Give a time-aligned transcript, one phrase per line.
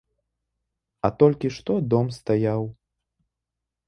[1.09, 2.61] А толькі што дом стаяў.